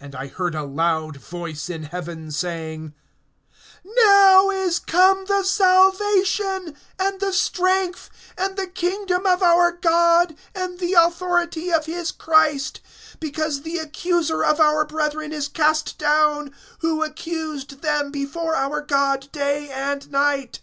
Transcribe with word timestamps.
(10)And 0.00 0.14
I 0.14 0.28
heard 0.28 0.54
a 0.54 0.62
loud 0.64 1.18
voice 1.18 1.68
in 1.68 1.82
heaven, 1.82 2.30
saying: 2.30 2.94
Now 3.84 4.48
is 4.48 4.78
come 4.78 5.26
the 5.26 5.42
salvation, 5.42 6.74
and 6.98 7.20
the 7.20 7.34
strength, 7.34 8.08
and 8.38 8.56
the 8.56 8.66
kingdom 8.66 9.26
of 9.26 9.42
our 9.42 9.70
God, 9.72 10.36
and 10.54 10.78
the 10.78 10.94
authority 10.94 11.70
of 11.70 11.84
his 11.84 12.12
Christ; 12.12 12.80
because 13.20 13.60
the 13.60 13.76
accuser 13.76 14.42
of 14.42 14.58
our 14.58 14.86
brethren 14.86 15.34
is 15.34 15.48
cast 15.48 15.98
down, 15.98 16.54
who 16.78 17.02
accused 17.02 17.82
them 17.82 18.10
before 18.10 18.56
our 18.56 18.80
God 18.80 19.30
day 19.32 19.68
and 19.68 20.10
night. 20.10 20.60